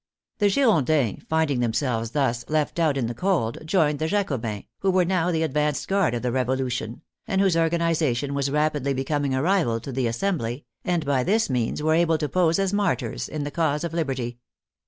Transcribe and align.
The 0.39 0.49
Girondins 0.49 1.21
finding 1.29 1.59
themselves 1.59 2.09
thus 2.09 2.43
left 2.49 2.79
out 2.79 2.97
in 2.97 3.05
the 3.05 3.13
cold, 3.13 3.59
joined 3.63 3.99
the 3.99 4.07
Jacobins, 4.07 4.63
who 4.79 4.89
were 4.89 5.05
now 5.05 5.29
the 5.31 5.43
advanced 5.43 5.87
guard 5.87 6.15
of 6.15 6.23
the 6.23 6.31
Revolution, 6.31 7.03
and 7.27 7.39
whose 7.39 7.55
organization 7.55 8.33
was 8.33 8.49
rapidly 8.49 8.95
becoming 8.95 9.35
a 9.35 9.43
rival 9.43 9.79
to 9.81 9.91
the 9.91 10.07
Assembly, 10.07 10.65
and 10.83 11.05
by 11.05 11.23
this 11.23 11.51
means 11.51 11.83
were 11.83 11.93
able 11.93 12.17
to 12.17 12.27
pose 12.27 12.57
as 12.57 12.73
martyrs 12.73 13.29
in 13.29 13.43
the 13.43 13.51
cause 13.51 13.83
of 13.83 13.93
lib 13.93 14.07
erty. 14.07 14.37